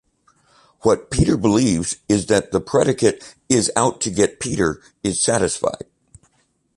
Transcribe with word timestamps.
What 0.79 1.11
Peter 1.11 1.37
believes 1.37 1.97
is 2.09 2.25
that 2.25 2.51
the 2.51 2.59
predicate 2.59 3.35
'is 3.49 3.71
out 3.75 4.01
to 4.01 4.09
get 4.09 4.39
Peter' 4.39 4.81
is 5.03 5.21
satisfied. 5.21 5.85